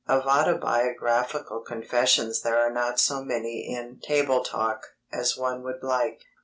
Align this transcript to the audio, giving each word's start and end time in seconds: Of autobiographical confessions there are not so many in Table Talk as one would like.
Of 0.07 0.25
autobiographical 0.25 1.59
confessions 1.59 2.41
there 2.41 2.57
are 2.57 2.71
not 2.71 2.99
so 2.99 3.23
many 3.23 3.71
in 3.71 3.99
Table 3.99 4.43
Talk 4.43 4.83
as 5.13 5.37
one 5.37 5.61
would 5.61 5.83
like. 5.83 6.23